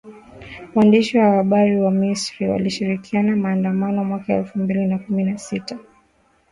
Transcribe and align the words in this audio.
Waandishi 0.75 1.17
wa 1.17 1.25
habari 1.29 1.77
wa 1.81 1.91
Misri 1.91 2.47
walishiriki 2.47 3.17
maandamano 3.19 4.03
mwaka 4.05 4.33
elfu 4.33 4.59
mbili 4.59 4.85
na 4.85 4.97
kumi 4.97 5.23
na 5.23 5.37
sita 5.37 5.79